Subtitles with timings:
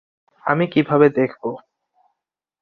[0.45, 1.49] আমি কীভাবে দেখবো?